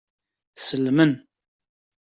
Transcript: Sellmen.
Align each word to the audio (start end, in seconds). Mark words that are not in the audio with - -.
Sellmen. 0.67 1.11